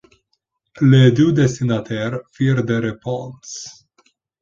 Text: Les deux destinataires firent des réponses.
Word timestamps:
Les 0.81 1.11
deux 1.11 1.31
destinataires 1.31 2.17
firent 2.31 2.63
des 2.65 2.79
réponses. 2.79 3.85